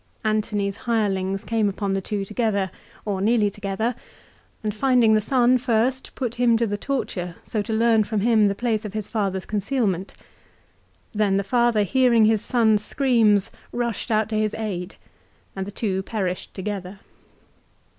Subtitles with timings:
[0.23, 2.71] Antony's hirelings came upon the two together,
[3.05, 3.93] or nearly together,
[4.63, 8.47] and, finding the son first, put him to the torture, so to learn from him
[8.47, 10.15] the place of his father's concealment.
[11.13, 14.95] Then the father hearing his son's screams rushed out to his aid,
[15.55, 16.99] and the two perished together.